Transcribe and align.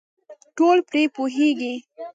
ټول 0.57 0.77
پرې 0.89 1.03
پوهېږي. 1.15 1.73